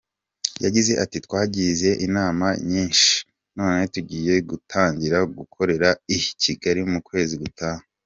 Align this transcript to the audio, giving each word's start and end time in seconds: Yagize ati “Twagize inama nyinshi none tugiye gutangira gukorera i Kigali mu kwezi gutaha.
Yagize 0.63 0.91
ati 1.03 1.17
“Twagize 1.25 1.89
inama 2.07 2.47
nyinshi 2.69 3.11
none 3.57 3.81
tugiye 3.93 4.33
gutangira 4.49 5.17
gukorera 5.37 5.89
i 6.15 6.17
Kigali 6.41 6.81
mu 6.93 7.01
kwezi 7.09 7.35
gutaha. 7.43 7.81